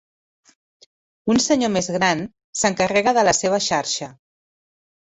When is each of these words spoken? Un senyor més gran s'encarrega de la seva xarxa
Un 1.33 1.41
senyor 1.47 1.71
més 1.75 1.91
gran 1.99 2.25
s'encarrega 2.63 3.17
de 3.21 3.29
la 3.31 3.39
seva 3.43 3.65
xarxa 3.71 4.15